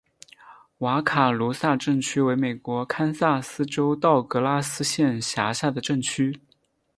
[0.79, 6.39] 瓦卡鲁萨镇区为美国堪萨斯州道格拉斯县辖下的镇区。